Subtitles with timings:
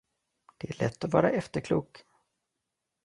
[0.57, 2.03] Det är lätt att vara efterklok.